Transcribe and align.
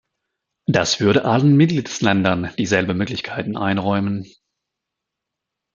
Das 0.65 0.99
würde 0.99 1.25
allen 1.25 1.55
Mitgliedsländern 1.55 2.55
dieselben 2.57 2.97
Möglichkeiten 2.97 3.55
einräumen. 3.55 4.25